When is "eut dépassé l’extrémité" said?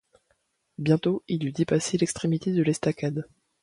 1.45-2.51